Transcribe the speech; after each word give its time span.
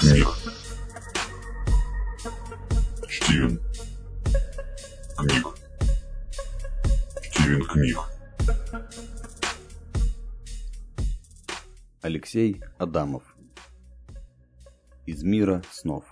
книг. 0.00 0.28
Стивен. 3.08 3.60
Книг. 5.18 5.46
Стивен 7.22 7.64
книг. 7.66 7.98
Алексей 12.00 12.62
Адамов. 12.78 13.36
Из 15.04 15.22
мира 15.22 15.62
снов. 15.70 16.04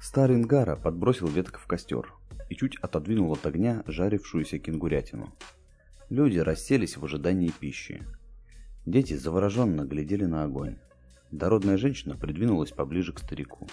Старый 0.00 0.36
Ингара 0.36 0.76
подбросил 0.76 1.26
веток 1.26 1.58
в 1.58 1.66
костер 1.66 2.12
и 2.48 2.54
чуть 2.54 2.76
отодвинул 2.76 3.32
от 3.32 3.44
огня 3.44 3.82
жарившуюся 3.86 4.58
кенгурятину. 4.58 5.34
Люди 6.10 6.38
расселись 6.38 6.96
в 6.96 7.04
ожидании 7.04 7.50
пищи. 7.50 8.02
Дети 8.86 9.14
завороженно 9.14 9.84
глядели 9.84 10.24
на 10.24 10.44
огонь. 10.44 10.78
Дородная 11.30 11.76
женщина 11.76 12.16
придвинулась 12.16 12.72
поближе 12.72 13.12
к 13.12 13.20
старику. 13.20 13.68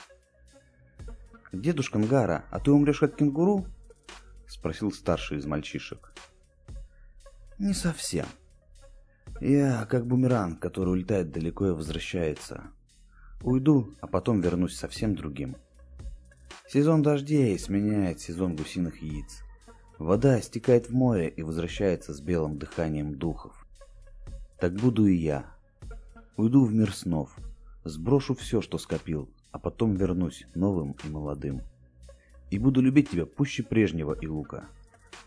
«Дедушка 1.52 1.98
Нгара, 1.98 2.46
а 2.52 2.60
ты 2.60 2.72
умрешь 2.72 3.00
как 3.00 3.16
кенгуру?»— 3.16 3.66
спросил 4.48 4.92
старший 4.92 5.38
из 5.38 5.46
мальчишек. 5.46 6.14
«Не 7.58 7.74
совсем. 7.74 8.28
Я 9.42 9.86
как 9.86 10.06
бумеранг, 10.06 10.60
который 10.60 10.90
улетает 10.90 11.32
далеко 11.32 11.68
и 11.68 11.72
возвращается. 11.72 12.72
Уйду, 13.42 13.96
а 14.02 14.08
потом 14.08 14.42
вернусь 14.42 14.76
совсем 14.76 15.16
другим. 15.16 15.56
Сезон 16.68 17.02
дождей 17.02 17.58
сменяет 17.58 18.20
сезон 18.20 18.56
гусиных 18.56 19.02
яиц. 19.02 19.42
Вода 19.98 20.42
стекает 20.42 20.90
в 20.90 20.94
море 20.94 21.30
и 21.30 21.42
возвращается 21.42 22.14
с 22.14 22.20
белым 22.20 22.58
дыханием 22.58 23.16
духов. 23.16 23.66
Так 24.60 24.74
буду 24.74 25.08
и 25.08 25.16
я. 25.16 25.46
Уйду 26.36 26.66
в 26.66 26.74
мир 26.74 26.94
снов, 26.94 27.36
сброшу 27.90 28.36
все, 28.36 28.62
что 28.62 28.78
скопил, 28.78 29.30
а 29.52 29.60
потом 29.60 29.96
вернусь 29.96 30.46
новым 30.56 30.96
и 31.04 31.10
молодым. 31.10 31.62
И 32.50 32.60
буду 32.60 32.82
любить 32.82 33.10
тебя 33.10 33.26
пуще 33.26 33.64
прежнего 33.64 34.14
и 34.14 34.28
лука. 34.28 34.70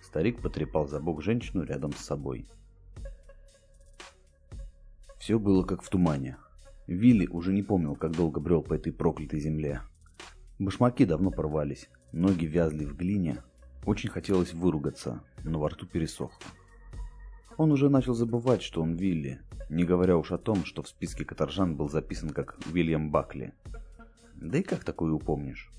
Старик 0.02 0.40
потрепал 0.40 0.88
за 0.88 1.00
бок 1.00 1.22
женщину 1.22 1.62
рядом 1.64 1.92
с 1.92 1.98
собой. 1.98 2.46
Все 5.18 5.38
было 5.38 5.64
как 5.64 5.82
в 5.82 5.90
тумане. 5.90 6.38
Вилли 6.86 7.26
уже 7.26 7.52
не 7.52 7.62
помнил, 7.62 7.94
как 7.94 8.12
долго 8.12 8.40
брел 8.40 8.62
по 8.62 8.74
этой 8.74 8.92
проклятой 8.92 9.38
земле. 9.38 9.82
Башмаки 10.58 11.04
давно 11.04 11.30
порвались, 11.30 11.88
ноги 12.12 12.46
вязли 12.46 12.84
в 12.84 12.96
глине. 12.96 13.42
Очень 13.86 14.10
хотелось 14.10 14.52
выругаться, 14.52 15.22
но 15.44 15.60
во 15.60 15.68
рту 15.68 15.86
пересохло. 15.86 16.38
Он 17.56 17.72
уже 17.72 17.88
начал 17.88 18.14
забывать, 18.14 18.62
что 18.62 18.82
он 18.82 18.94
Вилли, 18.94 19.40
не 19.70 19.84
говоря 19.84 20.16
уж 20.16 20.32
о 20.32 20.38
том, 20.38 20.64
что 20.64 20.82
в 20.82 20.88
списке 20.88 21.24
каторжан 21.24 21.76
был 21.76 21.88
записан 21.88 22.30
как 22.30 22.58
Уильям 22.72 23.10
Бакли. 23.10 23.54
Да 24.34 24.58
и 24.58 24.62
как 24.62 24.84
такое 24.84 25.12
упомнишь? 25.12 25.70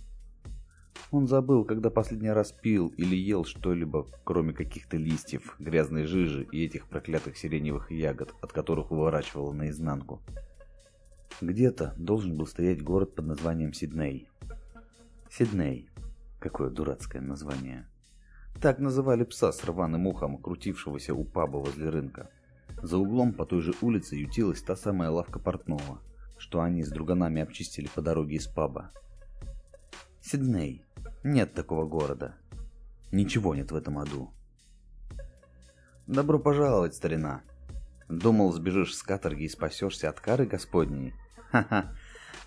Он 1.12 1.28
забыл, 1.28 1.66
когда 1.66 1.90
последний 1.90 2.30
раз 2.30 2.54
пил 2.54 2.88
или 2.96 3.16
ел 3.18 3.44
что-либо, 3.44 4.08
кроме 4.24 4.54
каких-то 4.54 4.96
листьев, 4.96 5.56
грязной 5.60 6.06
жижи 6.06 6.48
и 6.52 6.64
этих 6.66 6.88
проклятых 6.88 7.38
сиреневых 7.38 7.92
ягод, 7.92 8.34
от 8.42 8.54
которых 8.54 8.92
выворачивало 8.92 9.52
наизнанку. 9.52 10.22
Где-то 11.42 11.94
должен 11.98 12.38
был 12.38 12.48
стоять 12.48 12.82
город 12.82 13.16
под 13.16 13.26
названием 13.26 13.74
Сидней. 13.74 14.30
Сидней. 15.30 15.90
Какое 16.40 16.70
дурацкое 16.70 17.22
название. 17.22 17.90
Так 18.62 18.80
называли 18.80 19.26
пса 19.26 19.52
с 19.52 19.64
рваным 19.66 20.08
ухом, 20.08 20.38
крутившегося 20.38 21.14
у 21.14 21.26
паба 21.26 21.58
возле 21.58 21.90
рынка. 21.90 22.30
За 22.82 22.98
углом 22.98 23.34
по 23.34 23.46
той 23.46 23.62
же 23.62 23.74
улице 23.82 24.16
ютилась 24.16 24.62
та 24.62 24.76
самая 24.76 25.10
лавка 25.10 25.40
портного, 25.40 26.02
что 26.38 26.62
они 26.62 26.84
с 26.84 26.90
друганами 26.90 27.42
обчистили 27.42 27.88
по 27.94 28.02
дороге 28.02 28.38
из 28.38 28.48
паба. 28.48 28.92
Сидней. 30.22 30.84
Нет 31.24 31.54
такого 31.54 31.86
города. 31.86 32.36
Ничего 33.12 33.54
нет 33.54 33.72
в 33.72 33.76
этом 33.76 34.00
аду. 34.00 34.32
Добро 36.08 36.40
пожаловать, 36.40 36.96
старина. 36.96 37.44
Думал, 38.10 38.52
сбежишь 38.52 38.96
с 38.96 39.04
каторги 39.04 39.44
и 39.44 39.50
спасешься 39.50 40.10
от 40.10 40.20
кары 40.20 40.46
господней? 40.46 41.14
Ха-ха. 41.52 41.96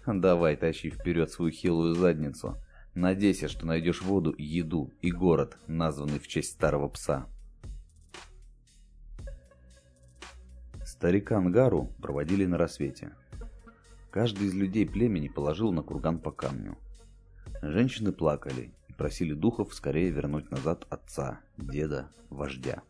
Давай, 0.06 0.56
тащи 0.56 0.90
вперед 0.90 1.30
свою 1.30 1.50
хилую 1.50 1.94
задницу. 1.94 2.58
Надейся, 2.94 3.48
что 3.48 3.66
найдешь 3.66 4.02
воду, 4.02 4.34
еду 4.36 4.92
и 5.00 5.10
город, 5.10 5.58
названный 5.66 6.18
в 6.18 6.28
честь 6.28 6.52
старого 6.52 6.88
пса. 6.88 7.26
Старика 10.94 11.38
Ангару 11.38 11.92
проводили 12.00 12.46
на 12.46 12.56
рассвете. 12.56 13.10
Каждый 14.12 14.46
из 14.46 14.54
людей 14.54 14.88
племени 14.88 15.26
положил 15.26 15.72
на 15.72 15.82
курган 15.82 16.20
по 16.20 16.30
камню. 16.30 16.78
Женщины 17.62 18.12
плакали 18.12 18.70
и 18.86 18.92
просили 18.92 19.34
духов 19.34 19.74
скорее 19.74 20.10
вернуть 20.10 20.52
назад 20.52 20.86
отца, 20.90 21.40
деда, 21.58 22.10
вождя. 22.30 22.84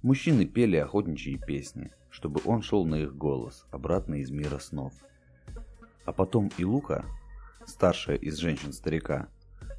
Мужчины 0.00 0.46
пели 0.46 0.76
охотничьи 0.76 1.38
песни, 1.38 1.90
чтобы 2.08 2.40
он 2.44 2.62
шел 2.62 2.86
на 2.86 3.02
их 3.02 3.16
голос, 3.16 3.66
обратно 3.72 4.14
из 4.14 4.30
мира 4.30 4.60
снов. 4.60 4.92
А 6.04 6.12
потом 6.12 6.52
и 6.56 6.64
Лука, 6.64 7.04
старшая 7.66 8.16
из 8.16 8.36
женщин-старика, 8.36 9.26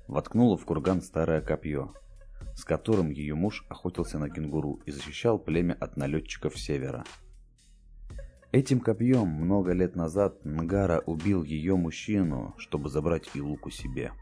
воткнула 0.07 0.57
в 0.57 0.65
курган 0.65 1.01
старое 1.01 1.39
копье, 1.39 1.93
с 2.55 2.63
которым 2.63 3.11
ее 3.11 3.35
муж 3.35 3.65
охотился 3.69 4.17
на 4.17 4.29
кенгуру 4.29 4.81
и 4.85 4.91
защищал 4.91 5.37
племя 5.37 5.73
от 5.73 5.97
налетчиков 5.97 6.57
севера. 6.57 7.03
Этим 8.51 8.79
копьем 8.79 9.27
много 9.27 9.73
лет 9.73 9.97
назад 9.97 10.45
Нгара 10.45 11.01
убил 11.05 11.43
ее 11.43 11.75
мужчину, 11.75 12.55
чтобы 12.57 12.89
забрать 12.89 13.29
Илуку 13.33 13.69
себе. 13.69 14.13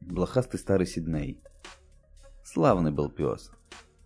Блохастый 0.00 0.58
старый 0.58 0.86
Сидней. 0.86 1.38
Славный 2.42 2.90
был 2.90 3.10
пес. 3.10 3.50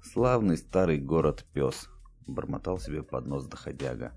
Славный 0.02 0.56
старый 0.56 0.98
город-пес, 0.98 1.88
бормотал 2.26 2.78
себе 2.78 3.02
под 3.02 3.26
нос 3.26 3.46
доходяга. 3.46 4.12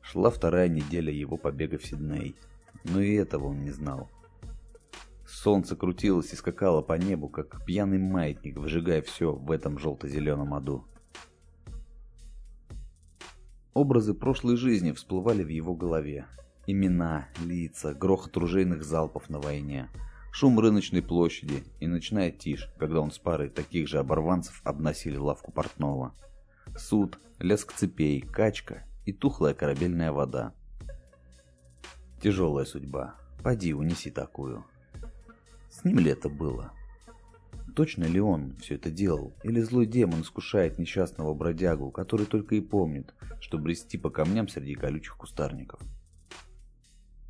Шла 0.00 0.30
вторая 0.30 0.68
неделя 0.68 1.12
его 1.12 1.36
побега 1.36 1.78
в 1.78 1.84
Сидней, 1.84 2.36
но 2.84 3.00
и 3.00 3.14
этого 3.14 3.48
он 3.48 3.62
не 3.62 3.70
знал. 3.70 4.08
Солнце 5.42 5.74
крутилось 5.74 6.34
и 6.34 6.36
скакало 6.36 6.82
по 6.82 6.92
небу, 6.98 7.30
как 7.30 7.64
пьяный 7.64 7.96
маятник, 7.96 8.58
выжигая 8.58 9.00
все 9.00 9.32
в 9.32 9.50
этом 9.50 9.78
желто-зеленом 9.78 10.52
аду. 10.52 10.84
Образы 13.72 14.12
прошлой 14.12 14.56
жизни 14.56 14.92
всплывали 14.92 15.42
в 15.42 15.48
его 15.48 15.74
голове. 15.74 16.26
Имена, 16.66 17.28
лица, 17.42 17.94
грохот 17.94 18.36
ружейных 18.36 18.84
залпов 18.84 19.30
на 19.30 19.40
войне, 19.40 19.88
шум 20.30 20.60
рыночной 20.60 21.00
площади 21.00 21.64
и 21.80 21.86
ночная 21.86 22.30
тишь, 22.30 22.70
когда 22.78 23.00
он 23.00 23.10
с 23.10 23.18
парой 23.18 23.48
таких 23.48 23.88
же 23.88 23.98
оборванцев 23.98 24.60
обносили 24.62 25.16
лавку 25.16 25.52
портного. 25.52 26.14
Суд, 26.76 27.18
леск 27.38 27.72
цепей, 27.72 28.20
качка 28.20 28.84
и 29.06 29.14
тухлая 29.14 29.54
корабельная 29.54 30.12
вода. 30.12 30.52
Тяжелая 32.22 32.66
судьба. 32.66 33.14
Поди, 33.42 33.72
унеси 33.72 34.10
такую. 34.10 34.66
С 35.80 35.84
ним 35.84 35.98
ли 35.98 36.10
это 36.10 36.28
было? 36.28 36.72
Точно 37.74 38.04
ли 38.04 38.20
он 38.20 38.54
все 38.56 38.74
это 38.74 38.90
делал? 38.90 39.32
Или 39.42 39.62
злой 39.62 39.86
демон 39.86 40.20
искушает 40.20 40.78
несчастного 40.78 41.32
бродягу, 41.32 41.90
который 41.90 42.26
только 42.26 42.54
и 42.56 42.60
помнит, 42.60 43.14
что 43.40 43.56
брести 43.56 43.96
по 43.96 44.10
камням 44.10 44.46
среди 44.46 44.74
колючих 44.74 45.16
кустарников? 45.16 45.80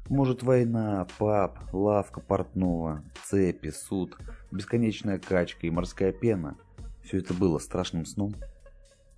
Может 0.08 0.42
война, 0.42 1.06
пап, 1.16 1.72
лавка 1.72 2.18
портного, 2.18 3.04
цепи, 3.24 3.70
суд, 3.70 4.18
бесконечная 4.50 5.20
качка 5.20 5.68
и 5.68 5.70
морская 5.70 6.10
пена– 6.10 6.58
все 7.04 7.18
это 7.18 7.32
было 7.34 7.60
страшным 7.60 8.04
сном? 8.04 8.34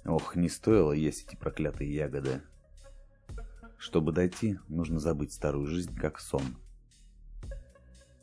Ох, 0.04 0.36
не 0.36 0.50
стоило 0.50 0.92
есть 0.92 1.26
эти 1.26 1.36
проклятые 1.36 1.94
ягоды. 1.94 2.42
Чтобы 3.78 4.12
дойти, 4.12 4.58
нужно 4.68 5.00
забыть 5.00 5.32
старую 5.32 5.68
жизнь 5.68 5.96
как 5.96 6.20
сон. 6.20 6.58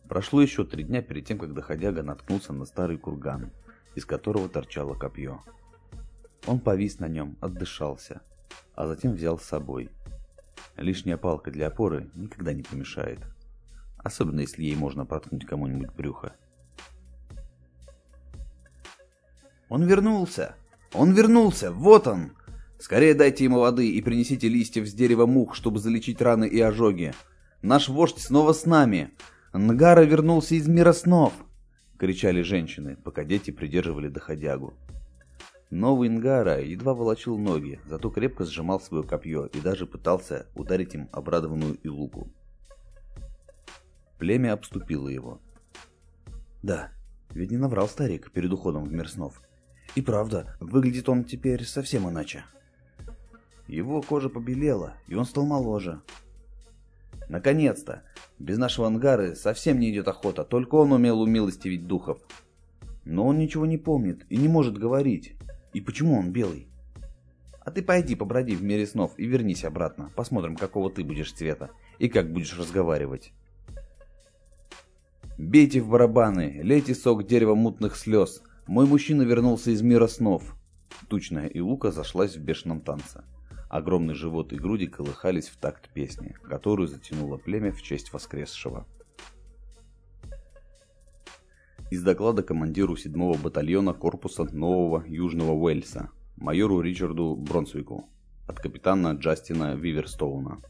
Прошло 0.10 0.42
еще 0.42 0.66
три 0.66 0.84
дня 0.84 1.04
перед 1.04 1.26
тем, 1.28 1.38
как 1.38 1.54
доходяга 1.54 2.02
наткнулся 2.02 2.52
на 2.52 2.66
старый 2.66 2.98
курган, 2.98 3.52
из 3.94 4.06
которого 4.06 4.50
торчало 4.50 4.96
копье. 4.96 5.40
Он 6.48 6.60
повис 6.60 6.98
на 6.98 7.08
нем, 7.08 7.38
отдышался, 7.42 8.22
а 8.74 8.88
затем 8.88 9.14
взял 9.14 9.38
с 9.38 9.44
собой. 9.44 9.92
Лишняя 10.78 11.16
палка 11.16 11.52
для 11.52 11.68
опоры 11.68 12.10
никогда 12.16 12.54
не 12.54 12.64
помешает, 12.64 13.20
особенно 14.00 14.40
если 14.40 14.64
ей 14.64 14.76
можно 14.76 15.06
проткнуть 15.06 15.46
кому-нибудь 15.46 15.94
брюхо. 15.94 16.34
«Он 19.70 19.86
вернулся! 19.86 20.56
Он 20.92 21.14
вернулся! 21.14 21.72
Вот 21.72 22.08
он! 22.08 22.32
Скорее 22.80 23.14
дайте 23.14 23.44
ему 23.44 23.60
воды 23.60 23.92
и 23.92 24.02
принесите 24.02 24.48
листьев 24.48 24.88
с 24.88 24.94
дерева 24.94 25.28
мух, 25.28 25.54
чтобы 25.54 25.78
залечить 25.78 26.20
раны 26.20 26.48
и 26.48 26.60
ожоги! 26.60 27.14
Наш 27.62 27.90
вождь 27.90 28.18
снова 28.18 28.54
с 28.54 28.66
нами! 28.66 29.12
«Нгара 29.54 30.04
вернулся 30.04 30.56
из 30.56 30.68
мира 30.68 30.94
снов!»— 30.94 31.34
кричали 31.98 32.42
женщины, 32.42 32.96
пока 32.96 33.24
дети 33.24 33.52
придерживали 33.52 34.08
доходягу. 34.08 34.74
Новый 35.72 36.10
Ингара 36.10 36.62
едва 36.62 36.94
волочил 36.94 37.38
ноги, 37.38 37.80
зато 37.86 38.10
крепко 38.10 38.46
сжимал 38.46 38.80
свое 38.80 39.04
копье 39.04 39.46
и 39.46 39.60
даже 39.62 39.86
пытался 39.86 40.48
ударить 40.56 40.96
им 40.96 41.10
обрадованную 41.12 41.76
Илуку. 41.84 42.32
Племя 44.18 44.54
обступило 44.54 45.08
его. 45.08 45.40
Да, 46.64 46.92
ведь 47.30 47.52
не 47.52 47.58
наврал 47.58 47.88
старик 47.88 48.32
перед 48.32 48.52
уходом 48.52 48.86
в 48.86 48.92
мир 48.92 49.08
снов. 49.08 49.42
И 49.96 50.02
правда, 50.02 50.58
выглядит 50.60 51.08
он 51.08 51.24
теперь 51.24 51.64
совсем 51.66 52.10
иначе. 52.10 52.44
Его 53.68 54.02
кожа 54.02 54.30
побелела, 54.30 54.96
и 55.08 55.16
он 55.16 55.26
стал 55.26 55.46
моложе. 55.46 56.02
Наконец-то! 57.30 58.02
Без 58.40 58.58
нашего 58.58 58.88
ангары 58.88 59.36
совсем 59.36 59.80
не 59.80 59.92
идет 59.92 60.08
охота, 60.08 60.44
только 60.44 60.76
он 60.76 60.92
умел 60.92 61.22
умилостивить 61.22 61.88
духов. 61.88 62.20
Но 63.06 63.28
он 63.28 63.38
ничего 63.38 63.66
не 63.66 63.78
помнит 63.78 64.26
и 64.30 64.38
не 64.38 64.48
может 64.48 64.78
говорить. 64.78 65.36
И 65.72 65.80
почему 65.80 66.18
он 66.18 66.32
белый? 66.32 66.68
А 67.62 67.72
ты 67.72 67.84
пойди 67.84 68.16
поброди 68.16 68.56
в 68.56 68.64
мире 68.64 68.88
снов 68.88 69.14
и 69.18 69.26
вернись 69.26 69.64
обратно. 69.64 70.12
Посмотрим, 70.16 70.56
какого 70.56 70.90
ты 70.90 71.04
будешь 71.04 71.32
цвета 71.32 71.70
и 72.00 72.10
как 72.10 72.34
будешь 72.34 72.58
разговаривать. 72.58 73.32
Бейте 75.38 75.82
в 75.82 75.90
барабаны, 75.90 76.62
лейте 76.64 76.96
сок 76.96 77.28
дерева 77.28 77.54
мутных 77.54 77.96
слез. 77.96 78.42
Мой 78.66 78.88
мужчина 78.88 79.22
вернулся 79.22 79.70
из 79.70 79.84
мира 79.84 80.08
снов. 80.08 80.56
Тучная 81.08 81.48
и 81.48 81.60
Лука 81.60 81.92
зашлась 81.92 82.36
в 82.36 82.42
бешеном 82.42 82.82
танце. 82.82 83.24
Огромный 83.70 84.16
живот 84.16 84.52
и 84.52 84.56
груди 84.56 84.88
колыхались 84.88 85.48
в 85.48 85.58
такт 85.58 85.90
песни, 85.94 86.36
которую 86.44 86.88
затянуло 86.88 87.38
племя 87.38 87.72
в 87.72 87.84
честь 87.84 88.12
воскресшего. 88.12 88.88
Из 91.92 92.02
доклада 92.02 92.42
командиру 92.42 92.96
7-го 92.96 93.36
батальона 93.36 93.94
корпуса 93.94 94.44
Нового 94.44 95.04
Южного 95.08 95.52
Уэльса, 95.52 96.10
майору 96.38 96.82
Ричарду 96.82 97.36
Бронсвику, 97.36 98.10
от 98.48 98.60
капитана 98.60 99.14
Джастина 99.14 99.76
Виверстоуна. 99.76 100.62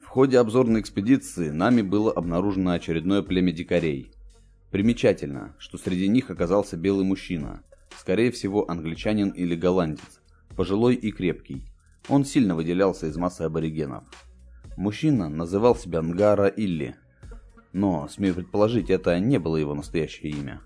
В 0.00 0.06
ходе 0.06 0.38
обзорной 0.38 0.80
экспедиции 0.80 1.48
нами 1.48 1.80
было 1.80 2.12
обнаружено 2.12 2.72
очередное 2.72 3.22
племя 3.22 3.52
дикарей. 3.52 4.12
Примечательно, 4.70 5.56
что 5.58 5.78
среди 5.78 6.08
них 6.08 6.30
оказался 6.30 6.76
белый 6.76 7.06
мужчина, 7.06 7.62
скорее 7.98 8.30
всего 8.30 8.70
англичанин 8.70 9.30
или 9.30 9.54
голландец, 9.54 10.21
пожилой 10.54 10.94
и 10.94 11.10
крепкий. 11.10 11.66
Он 12.08 12.24
сильно 12.24 12.54
выделялся 12.54 13.06
из 13.06 13.16
массы 13.16 13.42
аборигенов. 13.42 14.04
Мужчина 14.76 15.28
называл 15.28 15.76
себя 15.76 16.02
Нгара 16.02 16.46
Илли, 16.48 16.96
но, 17.72 18.08
смею 18.08 18.34
предположить, 18.34 18.90
это 18.90 19.18
не 19.18 19.38
было 19.38 19.56
его 19.56 19.74
настоящее 19.74 20.32
имя. 20.32 20.60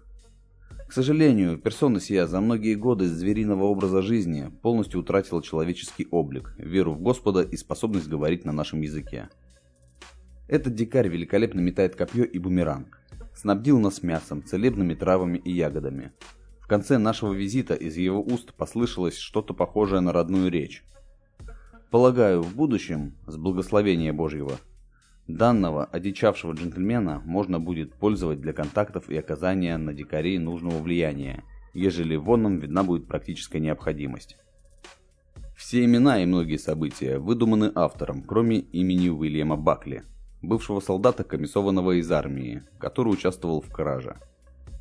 К 0.88 0.92
сожалению, 0.92 1.58
персона 1.58 2.00
сия 2.00 2.26
за 2.26 2.40
многие 2.40 2.74
годы 2.74 3.08
звериного 3.08 3.64
образа 3.64 4.02
жизни 4.02 4.52
полностью 4.62 5.00
утратила 5.00 5.42
человеческий 5.42 6.06
облик, 6.10 6.54
веру 6.58 6.94
в 6.94 7.00
Господа 7.00 7.42
и 7.42 7.56
способность 7.56 8.08
говорить 8.08 8.44
на 8.44 8.52
нашем 8.52 8.80
языке. 8.80 9.28
Этот 10.48 10.74
дикарь 10.74 11.08
великолепно 11.08 11.58
метает 11.58 11.96
копье 11.96 12.24
и 12.24 12.38
бумеранг. 12.38 13.00
Снабдил 13.34 13.80
нас 13.80 14.02
мясом, 14.04 14.44
целебными 14.44 14.94
травами 14.94 15.38
и 15.38 15.50
ягодами. 15.50 16.12
В 16.66 16.68
конце 16.68 16.98
нашего 16.98 17.32
визита 17.32 17.74
из 17.74 17.96
его 17.96 18.20
уст 18.20 18.52
послышалось 18.52 19.16
что-то 19.16 19.54
похожее 19.54 20.00
на 20.00 20.12
родную 20.12 20.50
речь. 20.50 20.84
Полагаю, 21.92 22.42
в 22.42 22.56
будущем, 22.56 23.14
с 23.28 23.36
благословения 23.36 24.12
Божьего, 24.12 24.58
Данного 25.28 25.84
одичавшего 25.84 26.54
джентльмена 26.54 27.22
можно 27.24 27.60
будет 27.60 27.94
пользовать 27.94 28.40
для 28.40 28.52
контактов 28.52 29.08
и 29.08 29.16
оказания 29.16 29.76
на 29.76 29.94
дикарей 29.94 30.38
нужного 30.38 30.82
влияния, 30.82 31.44
ежели 31.72 32.16
в 32.16 32.28
онном 32.28 32.58
видна 32.58 32.82
будет 32.82 33.06
практическая 33.06 33.60
необходимость. 33.60 34.36
Все 35.56 35.84
имена 35.84 36.20
и 36.20 36.26
многие 36.26 36.58
события 36.58 37.20
выдуманы 37.20 37.70
автором, 37.76 38.24
кроме 38.24 38.58
имени 38.58 39.08
Уильяма 39.08 39.56
Бакли, 39.56 40.02
бывшего 40.42 40.80
солдата, 40.80 41.22
комиссованного 41.22 42.00
из 42.00 42.10
армии, 42.10 42.64
который 42.80 43.12
участвовал 43.12 43.60
в 43.60 43.70
краже. 43.70 44.16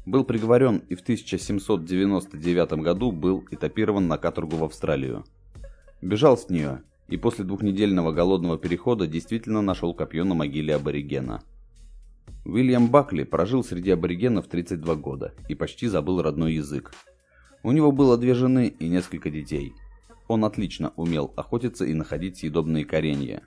Был 0.06 0.24
приговорен 0.24 0.84
и 0.88 0.96
в 0.96 1.02
1799 1.02 2.74
году 2.74 3.12
был 3.12 3.44
этапирован 3.50 4.07
на 4.07 4.18
каторгу 4.18 4.57
в 4.57 4.63
Австралию. 4.63 5.25
Бежал 6.02 6.38
с 6.38 6.50
нее 6.50 6.84
и 7.07 7.18
после 7.18 7.44
двухнедельного 7.44 8.12
голодного 8.12 8.57
перехода 8.60 9.07
действительно 9.07 9.62
нашел 9.62 9.96
копье 9.96 10.24
на 10.24 10.36
могиле 10.36 10.75
аборигена. 10.75 11.42
Уильям 12.46 12.90
Бакли 12.90 13.24
прожил 13.24 13.63
среди 13.63 13.90
аборигенов 13.90 14.48
32 14.48 14.96
года 14.96 15.34
и 15.50 15.56
почти 15.56 15.88
забыл 15.88 16.22
родной 16.22 16.54
язык. 16.54 16.94
У 17.63 17.72
него 17.72 17.92
было 17.92 18.16
две 18.16 18.36
жены 18.36 18.68
и 18.68 18.88
несколько 18.88 19.31
детей. 19.31 19.74
Он 20.28 20.46
отлично 20.46 20.94
умел 20.96 21.34
охотиться 21.36 21.86
и 21.86 21.96
находить 21.96 22.38
съедобные 22.38 22.86
коренья. 22.86 23.42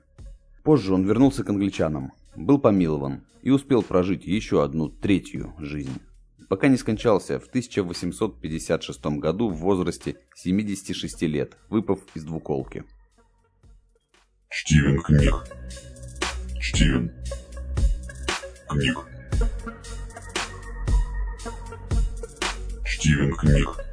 Позже 0.64 0.92
он 0.92 1.04
вернулся 1.04 1.44
к 1.44 1.50
англичанам, 1.50 2.12
был 2.34 2.58
помилован 2.58 3.22
и 3.42 3.50
успел 3.50 3.82
прожить 3.84 4.26
еще 4.26 4.64
одну 4.64 4.88
третью 4.88 5.54
жизнь. 5.58 6.00
Пока 6.48 6.68
не 6.68 6.78
скончался 6.78 7.38
в 7.38 7.46
1856 7.46 9.04
году 9.18 9.50
в 9.50 9.56
возрасте 9.58 10.16
76 10.34 11.22
лет, 11.22 11.58
выпав 11.68 12.00
из 12.14 12.24
двуколки. 12.24 12.84
Стивен 14.50 15.02
книг. 15.02 15.34
Стивен 16.60 17.12
книг. 18.66 18.98
Стивен 22.86 23.36
книг. 23.36 23.87